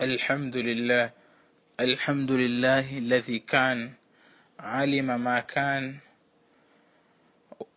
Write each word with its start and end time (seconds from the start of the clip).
الحمد 0.00 0.56
لله 0.56 1.10
الحمد 1.80 2.32
لله 2.32 2.98
الذي 2.98 3.38
كان 3.38 3.92
علم 4.60 5.20
ما 5.20 5.40
كان 5.40 5.96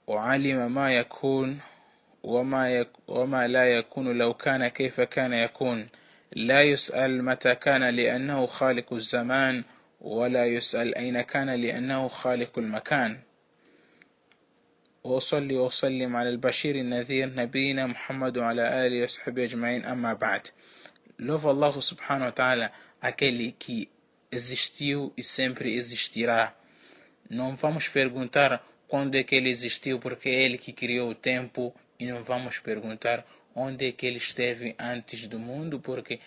وعلم 0.07 0.71
ما 0.71 0.95
يكون 0.95 1.59
وما, 2.23 2.79
يك 2.79 2.89
وما 3.07 3.47
لا 3.47 3.65
يكون 3.77 4.17
لو 4.17 4.33
كان 4.33 4.67
كيف 4.67 5.01
كان 5.01 5.33
يكون. 5.33 5.87
لا 6.35 6.61
يسأل 6.61 7.23
متى 7.23 7.55
كان 7.55 7.89
لأنه 7.89 8.45
خالق 8.45 8.93
الزمان 8.93 9.63
ولا 10.01 10.45
يسأل 10.45 10.95
أين 10.95 11.21
كان 11.21 11.49
لأنه 11.49 12.07
خالق 12.07 12.59
المكان. 12.59 13.17
وأصلي 15.03 15.55
وأسلم 15.55 16.15
على 16.15 16.29
البشير 16.29 16.75
النذير 16.75 17.35
نبينا 17.35 17.85
محمد 17.85 18.37
وعلى 18.37 18.87
آله 18.87 19.03
وصحبه 19.03 19.43
أجمعين 19.43 19.85
أما 19.85 20.13
بعد. 20.13 20.47
Louva 21.19 21.49
Allah 21.49 21.81
subhanahu 21.81 22.27
wa 22.27 22.31
ta'ala, 22.31 22.71
aquele 23.01 23.51
que 23.51 23.89
existiu 24.31 25.11
e 25.17 25.23
sempre 25.23 25.75
existirá. 25.75 26.55
Não 27.29 27.57
vamos 27.57 27.89
perguntar 27.89 28.65
quando 28.87 29.15
é 29.15 29.23
que 29.23 29.35
ele 29.35 29.49
existiu, 29.49 29.99
porque 29.99 30.29
é 30.29 30.43
ele 30.43 30.57
que 30.57 30.71
criou 30.71 31.09
o 31.09 31.15
tempo, 31.15 31.75
e 31.99 32.05
não 32.05 32.23
vamos 32.23 32.59
perguntar 32.59 33.27
onde 33.53 33.89
é 33.89 33.91
que 33.91 34.05
ele 34.05 34.17
esteve 34.17 34.73
antes 34.79 35.27
do 35.27 35.37
mundo, 35.37 35.77
porque 35.81 36.21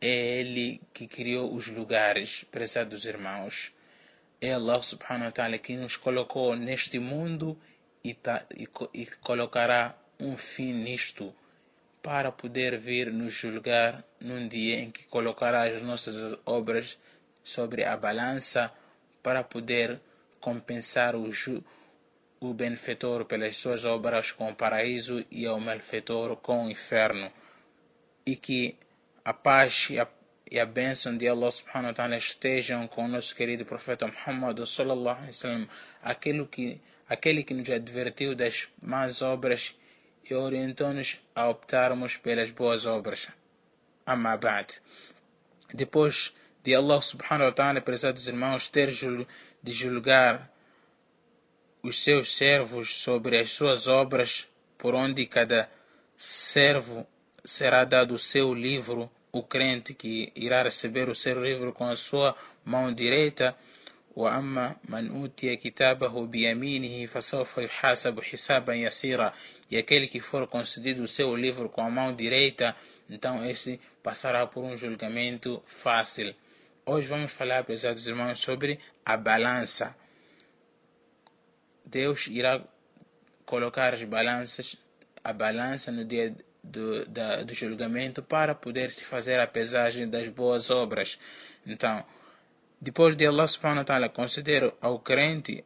é 0.00 0.40
ele 0.40 0.80
que 0.92 1.06
criou 1.06 1.54
os 1.54 1.68
lugares, 1.68 2.44
prezados 2.50 3.04
irmãos. 3.04 3.72
É 4.40 4.52
Allah 4.52 4.82
subhanahu 4.82 5.26
wa 5.26 5.32
ta'ala 5.32 5.58
que 5.58 5.76
nos 5.76 5.96
colocou 5.96 6.56
neste 6.56 6.98
mundo 6.98 7.56
e, 8.02 8.14
tá, 8.14 8.44
e, 8.56 8.68
e 8.92 9.06
colocará 9.06 9.96
um 10.18 10.36
fim 10.36 10.72
nisto 10.72 11.32
para 12.02 12.30
poder 12.30 12.78
vir 12.78 13.12
nos 13.12 13.34
julgar 13.34 14.04
num 14.20 14.46
dia 14.46 14.80
em 14.80 14.90
que 14.90 15.06
colocará 15.06 15.64
as 15.64 15.82
nossas 15.82 16.38
obras 16.46 16.98
sobre 17.42 17.84
a 17.84 17.96
balança 17.96 18.72
para 19.22 19.42
poder 19.42 20.00
compensar 20.40 21.14
o, 21.16 21.30
o 22.40 22.54
benfeitor 22.54 23.24
pelas 23.24 23.56
suas 23.56 23.84
obras 23.84 24.32
com 24.32 24.50
o 24.50 24.54
paraíso 24.54 25.24
e 25.30 25.46
o 25.48 25.58
malfeitor 25.58 26.36
com 26.36 26.66
o 26.66 26.70
inferno. 26.70 27.30
E 28.24 28.36
que 28.36 28.76
a 29.24 29.32
paz 29.32 29.88
e 29.90 29.98
a, 29.98 30.06
e 30.50 30.58
a 30.60 30.66
bênção 30.66 31.16
de 31.16 31.26
Allah 31.26 31.50
subhanahu 31.50 31.88
wa 31.88 31.92
ta'ala 31.94 32.16
estejam 32.16 32.86
com 32.86 33.04
o 33.04 33.08
nosso 33.08 33.34
querido 33.34 33.64
profeta 33.64 34.06
Muhammad 34.06 34.64
sallallahu 34.64 35.16
alaihi 35.16 35.28
wasallam, 35.28 35.68
aquele 36.02 36.46
que, 36.46 36.80
aquele 37.08 37.42
que 37.42 37.54
nos 37.54 37.68
advertiu 37.68 38.34
das 38.34 38.68
más 38.80 39.20
obras 39.20 39.74
e 40.28 40.34
orientou-nos 40.34 41.18
a 41.34 41.48
optarmos 41.48 42.16
pelas 42.16 42.50
boas 42.50 42.86
obras. 42.86 43.28
Amma 44.04 44.36
ba'd. 44.36 44.80
Depois 45.72 46.32
de 46.62 46.74
Allah 46.74 47.00
subhanahu 47.00 47.48
wa 47.48 47.52
ta'ala, 47.52 47.80
prezados 47.80 48.28
irmãos, 48.28 48.68
ter 48.68 48.90
de 48.90 49.72
julgar 49.72 50.50
os 51.82 52.02
seus 52.02 52.34
servos 52.34 52.96
sobre 52.96 53.38
as 53.38 53.50
suas 53.50 53.88
obras, 53.88 54.48
por 54.76 54.94
onde 54.94 55.26
cada 55.26 55.70
servo 56.16 57.06
será 57.44 57.84
dado 57.84 58.14
o 58.14 58.18
seu 58.18 58.52
livro, 58.52 59.10
o 59.32 59.42
crente 59.42 59.94
que 59.94 60.32
irá 60.34 60.62
receber 60.62 61.08
o 61.08 61.14
seu 61.14 61.42
livro 61.42 61.72
com 61.72 61.88
a 61.88 61.96
sua 61.96 62.36
mão 62.64 62.92
direita, 62.92 63.56
وأما 64.17 64.75
من 64.89 65.09
أوتي 65.09 65.55
كتابه 65.55 66.25
بيمينه 66.25 67.05
فسوف 67.05 67.57
يحاسب 67.57 68.21
حسابا 68.21 68.73
يسيرا 68.73 69.33
e 69.71 69.77
aquele 69.77 70.07
que 70.07 70.19
for 70.19 70.47
concedido 70.47 71.03
o 71.03 71.07
seu 71.07 71.35
livro 71.35 71.67
com 71.69 71.81
a 71.81 71.89
mão 71.89 72.15
direita 72.15 72.75
então 73.09 73.43
esse 73.45 73.79
passará 74.03 74.45
por 74.45 74.63
um 74.63 74.77
julgamento 74.77 75.61
fácil 75.65 76.35
hoje 76.85 77.07
vamos 77.07 77.31
falar 77.31 77.63
prezados 77.63 78.05
irmãos 78.05 78.39
sobre 78.39 78.79
a 79.03 79.17
balança 79.17 79.95
Deus 81.85 82.27
irá 82.27 82.61
colocar 83.45 83.95
as 83.95 84.03
balanças 84.03 84.77
a 85.23 85.33
balança 85.33 85.91
no 85.91 86.05
dia 86.05 86.35
do, 86.63 87.05
da, 87.07 87.41
do 87.43 87.53
julgamento 87.53 88.21
para 88.21 88.53
poder 88.53 88.91
se 88.91 89.03
fazer 89.03 89.39
a 89.39 89.47
pesagem 89.47 90.07
das 90.07 90.29
boas 90.29 90.69
obras 90.69 91.17
então 91.65 92.05
depois 92.80 93.16
de 93.16 93.26
Allah 93.26 93.46
subhanahu 93.48 93.78
wa 93.78 93.84
ta'ala 93.84 94.08
conceder 94.08 94.72
ao 94.80 95.00
crente, 95.00 95.64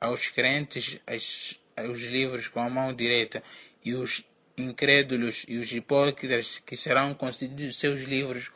aos 0.00 0.28
crentes, 0.28 1.00
as, 1.06 1.58
os 1.90 2.04
livros 2.04 2.46
com 2.46 2.60
a 2.60 2.70
mão 2.70 2.94
direita 2.94 3.42
e 3.84 3.94
os 3.94 4.24
incrédulos 4.56 5.44
e 5.48 5.56
os 5.56 5.72
hipócritas 5.72 6.58
que 6.64 6.76
serão 6.76 7.14
concedidos 7.14 7.76
seus 7.76 8.02
livros 8.02 8.50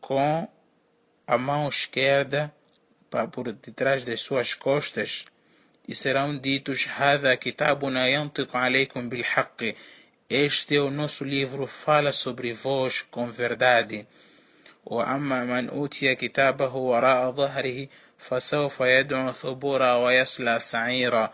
com 0.00 0.48
a 1.26 1.38
mão 1.38 1.68
esquerda 1.68 2.54
para 3.10 3.26
por 3.26 3.52
detrás 3.52 4.04
das 4.04 4.20
suas 4.20 4.54
costas 4.54 5.26
e 5.88 5.94
serão 5.94 6.36
ditos 6.36 6.86
Este 10.28 10.76
é 10.76 10.80
o 10.80 10.90
nosso 10.90 11.24
livro, 11.24 11.66
fala 11.66 12.12
sobre 12.12 12.52
vós 12.52 13.02
com 13.02 13.30
verdade. 13.30 14.06
وأما 14.85 15.45
من 15.45 15.69
أوتي 15.69 16.15
كتابه 16.15 16.75
وراء 16.75 17.31
ظهره 17.31 17.87
فسوف 18.17 18.79
يدعو 18.79 19.31
ثبورا 19.31 19.93
ويصلى 19.95 20.59
سعيرا 20.59 21.33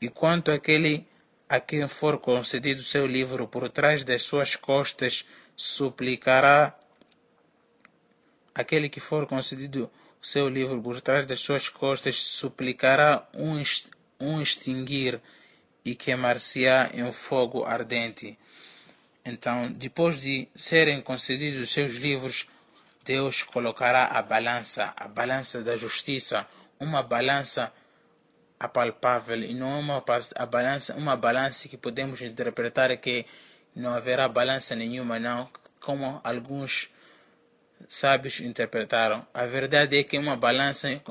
E 0.00 0.08
quanto 0.10 0.52
aquele 0.52 1.06
a 1.48 1.58
quem 1.60 1.88
for 1.88 2.18
concedido 2.18 2.82
seu 2.82 3.06
livro 3.06 3.46
por 3.48 3.68
trás 3.70 4.04
das 4.04 4.22
suas 4.22 4.56
costas, 4.56 5.24
suplicará 5.56 6.76
aquele 8.54 8.88
que 8.88 9.00
for 9.00 9.26
concedido 9.26 9.90
seu 10.20 10.48
livro 10.48 10.82
por 10.82 11.00
trás 11.00 11.24
das 11.24 11.40
suas 11.40 11.68
costas, 11.68 12.16
suplicará 12.16 13.26
um, 13.34 13.62
um 14.20 14.42
extinguir 14.42 15.20
e 15.84 15.94
queimar-se-á 15.94 16.90
em 16.94 17.04
um 17.04 17.12
fogo 17.12 17.64
ardente. 17.64 18.38
Então, 19.24 19.70
depois 19.72 20.20
de 20.20 20.48
serem 20.54 21.00
concedidos 21.00 21.70
seus 21.70 21.94
livros, 21.94 22.46
Deus 23.03 23.43
colocará 23.43 24.05
a 24.05 24.21
balança, 24.21 24.93
a 24.95 25.07
balança 25.07 25.61
da 25.61 25.75
justiça, 25.75 26.47
uma 26.79 27.01
balança 27.01 27.71
apalpável 28.59 29.41
e 29.41 29.53
não 29.53 29.79
uma 29.79 30.03
a 30.35 30.45
balança, 30.45 30.95
uma 30.95 31.17
balança 31.17 31.67
que 31.67 31.77
podemos 31.77 32.21
interpretar 32.21 32.95
que 32.97 33.25
não 33.75 33.93
haverá 33.93 34.27
balança 34.27 34.75
nenhuma, 34.75 35.17
não, 35.19 35.49
como 35.79 36.21
alguns 36.23 36.89
sábios 37.87 38.39
interpretaram. 38.39 39.25
A 39.33 39.45
verdade 39.45 39.97
é 39.97 40.03
que 40.03 40.17
uma 40.17 40.35
balança 40.35 41.01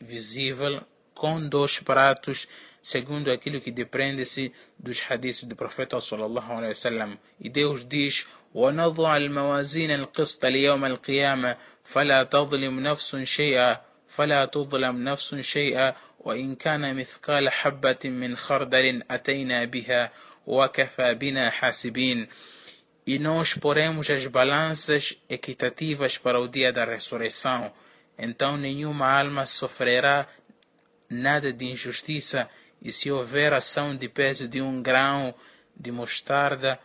visível 0.00 0.82
com 1.14 1.40
dois 1.48 1.78
pratos, 1.78 2.48
segundo 2.82 3.30
aquilo 3.30 3.60
que 3.60 3.70
depende-se 3.70 4.52
dos 4.78 5.00
hadiths 5.08 5.44
do 5.44 5.54
profeta 5.54 6.00
sallallahu 6.00 6.52
alaihi 6.52 6.68
wasallam. 6.68 7.18
E 7.38 7.48
Deus 7.48 7.84
diz: 7.84 8.26
ونضع 8.54 9.16
الموازين 9.16 9.90
القسط 9.90 10.46
ليوم 10.46 10.84
القيامة 10.84 11.56
فلا 11.84 12.22
تظلم 12.22 12.80
نفس 12.80 13.16
شيئا 13.16 13.80
فلا 14.08 14.44
تظلم 14.44 15.04
نفس 15.04 15.34
شيئا 15.34 15.94
وإن 16.20 16.54
كان 16.54 16.96
مثقال 16.96 17.48
حبة 17.48 17.98
من 18.04 18.36
خردل 18.36 19.02
أتينا 19.10 19.64
بها 19.64 20.12
وكفى 20.46 21.14
بنا 21.14 21.50
حاسبين 21.50 22.28
e 23.06 23.18
nós 23.18 23.52
poremos 23.54 24.08
as 24.08 24.26
balanças 24.26 25.18
equitativas 25.28 26.16
para 26.16 26.40
o 26.40 26.48
dia 26.48 26.72
da 26.72 26.84
ressurreição. 26.84 27.70
Então 28.18 28.56
nenhuma 28.56 29.06
alma 29.06 29.44
sofrerá 29.44 30.26
nada 31.10 31.52
de 31.52 31.66
injustiça, 31.66 32.48
e 32.80 32.90
se 32.92 33.10
houver 33.10 33.52
ação 33.52 33.94
de 33.96 34.08
peso 34.08 34.48
de 34.48 34.60
um 34.60 34.82
grão 34.82 35.34
de 35.76 35.90
mostarda, 35.90 36.78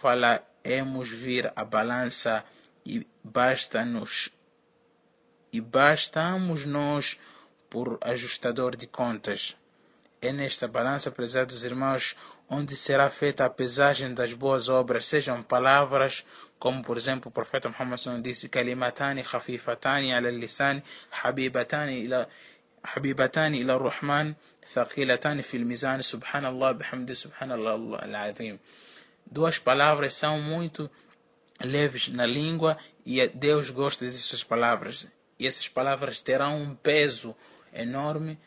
fala, 0.00 0.42
hemos 0.64 1.08
vir 1.08 1.52
a 1.54 1.64
balança 1.64 2.44
e 2.84 3.06
basta-nos 3.22 4.30
e 5.52 5.60
bastamos 5.60 6.64
nós 6.64 7.18
por 7.70 7.98
ajustador 8.00 8.74
de 8.74 8.88
contas. 8.88 9.56
É 10.20 10.32
nesta 10.32 10.66
balança, 10.66 11.10
prezados 11.10 11.64
irmãos, 11.64 12.16
onde 12.48 12.74
será 12.76 13.10
feita 13.10 13.44
a 13.44 13.50
pesagem 13.50 14.14
das 14.14 14.32
boas 14.32 14.68
obras, 14.68 15.04
sejam 15.04 15.42
palavras, 15.42 16.24
como 16.58 16.82
por 16.82 16.96
exemplo 16.96 17.28
o 17.28 17.32
profeta 17.32 17.68
Muhammad 17.68 18.00
disse, 18.22 18.48
Kalimatani, 18.48 19.22
Khafifatani, 19.22 20.12
Alalisan, 20.14 20.82
Habibatani, 21.22 22.04
ila, 22.04 22.28
Habibatani, 22.82 23.60
ila 23.60 23.78
Rahman, 23.78 24.34
Thakilatani, 24.74 25.42
Filmizani, 25.42 26.02
Subhanallah, 26.02 26.74
bihamdi, 26.74 27.14
Subhanallah, 27.14 28.02
Al-Azim 28.02 28.58
duas 29.26 29.58
palavras 29.58 30.14
são 30.14 30.40
muito 30.40 30.90
leves 31.60 32.08
na 32.08 32.26
língua 32.26 32.76
e 33.04 33.26
Deus 33.28 33.70
gosta 33.70 34.04
dessas 34.04 34.42
palavras. 34.42 35.06
E 35.38 35.46
essas 35.46 35.68
palavras 35.68 36.22
terão 36.22 36.62
um 36.62 36.74
peso 36.74 37.34
enorme 37.72 38.38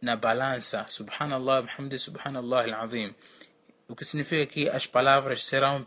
na 0.00 0.16
balança. 0.16 0.84
Subhanallah, 0.88 1.62
bihamdi, 1.62 1.98
subhanallah 1.98 2.64
al-azim. 2.64 3.14
O 3.88 3.94
que 3.94 4.04
significa 4.04 4.46
que 4.46 4.68
as 4.68 4.86
palavras 4.86 5.44
serão 5.44 5.86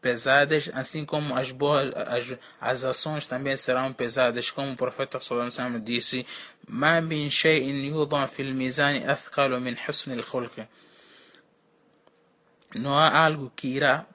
pesadas, 0.00 0.68
assim 0.74 1.04
como 1.04 1.34
as 1.36 1.52
boas 1.52 1.90
as, 1.94 2.38
as 2.60 2.84
ações 2.84 3.26
também 3.26 3.56
serão 3.56 3.92
pesadas, 3.92 4.50
como 4.50 4.72
o 4.72 4.76
profeta 4.76 5.18
sallallahu 5.20 5.80
disse: 5.80 6.26
"Ma 6.68 7.00
min 7.00 7.30
shay'in 7.30 7.86
yudhan 7.86 8.26
fil 8.26 8.52
mizan 8.52 8.96
athqalu 9.08 9.60
min 9.60 9.76
husn 9.76 10.12
al 10.12 10.22
Não 12.74 12.96
há 12.96 13.24
algo 13.24 13.52
que 13.54 13.68
irá 13.68 14.06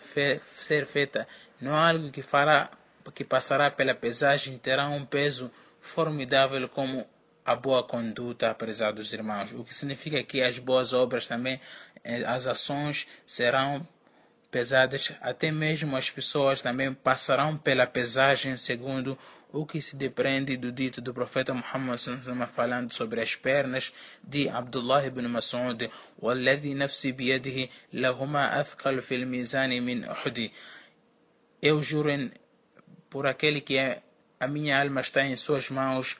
ser 0.00 0.86
feita, 0.86 1.28
não 1.60 1.74
há 1.74 1.88
algo 1.88 2.10
que 2.10 2.22
fará 2.22 2.70
que 3.14 3.24
passará 3.24 3.70
pela 3.70 3.94
pesagem 3.94 4.56
terá 4.56 4.88
um 4.88 5.04
peso 5.04 5.50
formidável 5.80 6.68
como 6.68 7.04
a 7.44 7.56
boa 7.56 7.82
conduta, 7.82 8.54
prezados 8.54 9.12
irmãos. 9.12 9.52
O 9.52 9.64
que 9.64 9.74
significa 9.74 10.22
que 10.22 10.42
as 10.42 10.58
boas 10.58 10.92
obras 10.92 11.26
também, 11.26 11.60
eh, 12.04 12.22
as 12.24 12.46
ações 12.46 13.08
serão 13.26 13.86
pesadas, 14.51 15.11
até 15.19 15.51
mesmo 15.51 15.97
as 15.97 16.09
pessoas 16.09 16.61
também 16.61 16.93
passarão 16.93 17.57
pela 17.57 17.85
pesagem, 17.85 18.55
segundo 18.55 19.17
o 19.51 19.65
que 19.65 19.81
se 19.81 19.95
depreende 19.95 20.57
do 20.57 20.71
dito 20.71 21.01
do 21.01 21.13
profeta 21.13 21.53
Muhammad 21.53 21.99
falando 22.53 22.93
sobre 22.93 23.21
as 23.21 23.35
pernas 23.35 23.93
de 24.23 24.49
Abdullah 24.49 25.05
ibn 25.05 25.27
Mas'ud 25.27 25.89
والذي 26.19 26.73
نفسي 26.73 27.11
بيده 27.11 27.69
لهما 27.93 28.61
أثقل 28.61 29.01
في 29.01 29.15
الميزان 29.15 29.83
من 29.83 30.03
أحد 30.05 30.51
eu 31.61 31.81
juro 31.81 32.09
por 33.09 33.25
aquele 33.27 33.61
que 33.61 33.77
é, 33.77 34.01
a 34.39 34.47
minha 34.47 34.79
alma 34.79 35.01
está 35.01 35.25
em 35.25 35.37
suas 35.37 35.69
mãos 35.69 36.17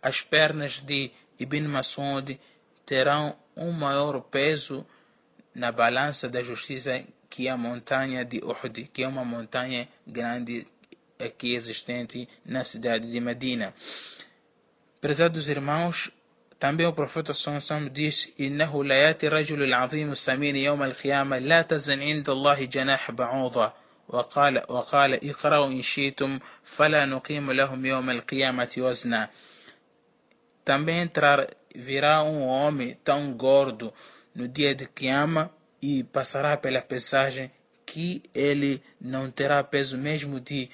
as 0.00 0.20
pernas 0.20 0.80
de 0.80 1.10
Ibn 1.38 1.66
Mas'ud 1.68 2.38
terão 2.86 3.36
um 3.56 3.72
maior 3.72 4.20
peso 4.20 4.86
na 5.54 5.72
balança 5.72 6.28
da 6.28 6.42
justiça 6.42 7.04
que 7.32 7.48
a 7.48 7.56
montanha 7.56 8.24
de 8.24 8.38
Uhud, 8.38 8.90
que 8.92 9.02
é 9.02 9.08
uma 9.08 9.24
montanha 9.24 9.88
grande 10.06 10.66
aqui 11.18 11.54
existente 11.54 12.28
na 12.44 12.64
cidade 12.64 13.10
de 13.10 13.20
Medina. 13.20 13.74
Prezados 15.00 15.48
irmãos, 15.48 16.10
também 16.58 16.86
o 16.86 16.92
profeta 16.92 17.32
Sallallahu 17.32 17.90
diz: 17.90 18.32
"Innahu 18.38 18.82
la 18.82 18.94
yati 18.94 19.28
rajul 19.28 19.62
al-azim 19.62 20.10
as-samin 20.10 20.56
yawm 20.56 20.82
al-qiyamah 20.82 21.40
la 21.40 21.62
tazan 21.64 22.02
'inda 22.02 22.32
Allah 22.32 22.58
janah 22.66 23.12
ba'udha." 23.12 23.72
وقال 24.08 24.62
وقال 24.68 25.30
اقرأوا 25.30 25.66
إن 25.66 25.82
شئتم 25.82 26.38
فلا 26.64 27.04
نقيم 27.04 27.52
لهم 27.52 27.86
يوم 27.86 28.10
القيامة 28.10 28.74
وزنا 28.78 29.28
também 30.64 31.00
entrar, 31.00 31.46
virá 31.74 32.22
um 32.22 32.46
homem 32.46 32.94
tão 33.02 33.32
gordo 33.32 33.92
no 34.34 34.46
dia 34.46 34.74
de 34.74 34.86
Qiyama 34.86 35.50
e 35.83 36.01
passará 36.01 36.55
pela 36.55 36.81
pesagem 36.81 37.51
que 37.85 38.23
ele 38.33 38.81
não 39.01 39.29
terá 39.29 39.61
peso 39.61 39.97
mesmo 39.97 40.39
de, 40.39 40.69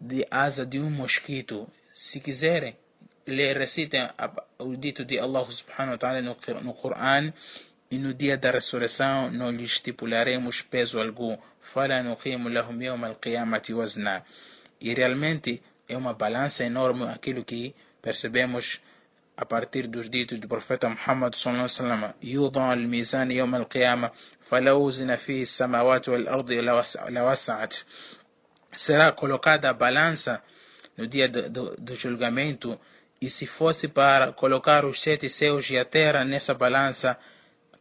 de 0.00 0.26
asa 0.28 0.66
de 0.66 0.80
um 0.80 0.90
mosquito. 0.90 1.68
Se 1.94 2.18
quiserem, 2.18 2.76
lhe 3.24 3.52
recitem 3.52 4.08
o 4.58 4.74
dito 4.76 5.04
de 5.04 5.20
Allah 5.20 5.48
subhanahu 5.48 5.92
wa 5.92 5.98
ta'ala 5.98 6.20
no, 6.20 6.36
no 6.62 6.74
Coran 6.74 7.32
e 7.92 7.96
no 7.96 8.12
dia 8.12 8.36
da 8.36 8.50
ressurreição 8.50 9.30
não 9.30 9.52
lhe 9.52 9.62
estipularemos 9.64 10.62
peso 10.62 11.00
algum. 11.00 11.38
Fala 11.60 12.02
nuqimu 12.02 12.48
lahum 12.48 12.82
yawm 12.82 13.04
al-qiyamati 13.04 13.72
wazna. 13.72 14.24
E 14.80 14.92
realmente 14.94 15.62
é 15.88 15.96
uma 15.96 16.12
balança 16.12 16.64
enorme 16.64 17.04
aquilo 17.04 17.44
que 17.44 17.72
percebemos 18.02 18.80
a 19.42 19.44
partir 19.44 19.84
dos 19.88 20.08
ditos 20.08 20.38
do 20.38 20.46
profeta 20.54 20.88
Muhammad 20.88 21.34
sallallahu 21.34 21.68
alaihi 21.68 21.80
wasallam 21.80 22.14
يوضع 22.22 22.72
الميزان 22.72 23.30
يوم 23.30 23.54
القيامة 23.54 24.10
فلو 24.40 24.80
وزن 24.86 25.16
فيه 25.16 25.42
السماوات 25.42 26.08
والأرض 26.08 26.52
لوسعت 27.08 27.74
será 28.76 29.12
colocada 29.12 29.68
a 29.70 29.74
balança 29.74 30.42
no 30.96 31.06
dia 31.06 31.28
do, 31.28 31.50
do, 31.50 31.76
do, 31.76 31.94
julgamento 31.94 32.80
e 33.20 33.28
se 33.28 33.46
fosse 33.46 33.88
para 33.88 34.32
colocar 34.32 34.84
os 34.84 35.00
sete 35.00 35.28
céus 35.28 35.68
e 35.70 35.76
a 35.78 35.84
terra 35.84 36.24
nessa 36.24 36.54
balança 36.54 37.18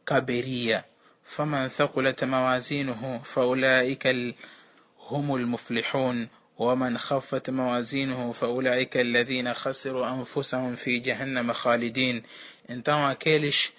caberia 0.03 0.83
فمن 1.23 1.69
ثقلت 1.69 2.23
موازينه 2.23 3.21
فأولئك 3.23 4.07
هم 5.09 5.35
المفلحون 5.35 6.27
ومن 6.58 6.98
خفت 6.98 7.50
موازينه 7.50 8.32
فأولئك 8.32 8.96
الذين 8.96 9.54
خسروا 9.54 10.08
أنفسهم 10.08 10.76
في 10.76 10.98
جهنم 10.98 11.52
خالدين 11.52 12.22
então 12.68 13.06
aqueles 13.06 13.72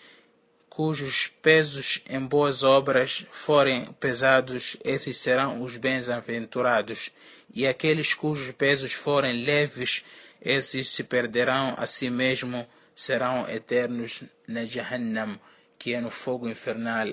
cujos 0.69 1.31
pesos 1.41 2.01
em 2.07 2.19
boas 2.25 2.61
obras 2.63 3.25
forem 3.31 3.85
pesados 3.99 4.77
esses 4.85 5.17
serão 5.17 5.63
os 5.63 5.75
bem-aventurados 5.75 7.11
e 7.53 7.65
aqueles 7.67 8.13
cujos 8.13 8.51
pesos 8.51 8.93
forem 8.93 9.43
leves 9.43 10.03
esses 10.39 10.89
se 10.89 11.03
perderão 11.03 11.73
a 11.77 11.87
si 11.87 12.09
mesmo 12.09 12.67
serão 12.95 13.49
eternos 13.49 14.21
na 14.47 14.65
Jahannam 14.65 15.39
que 15.79 15.93
é 15.93 15.99
no 15.99 16.11
fogo 16.11 16.47
infernal 16.47 17.07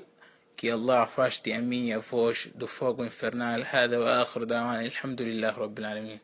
كي 0.60 0.74
الله 0.74 0.94
عفاشتي 0.94 1.56
أمي 1.58 1.88
يا 1.88 1.98
فوش 2.00 2.48
دفوق 2.48 3.00
إنفرنال 3.00 3.64
هذا 3.66 3.98
وآخر 3.98 4.44
دعوان 4.44 4.84
الحمد 4.84 5.22
لله 5.22 5.58
رب 5.58 5.78
العالمين. 5.78 6.18